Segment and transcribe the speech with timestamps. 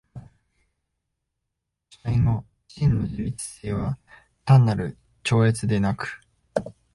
[1.91, 3.99] 主体の真の自律性は
[4.45, 6.19] 単なる超越でなく、